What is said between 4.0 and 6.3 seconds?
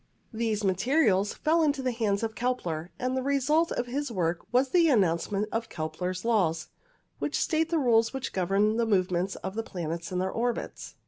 work was the announcement of Kepler's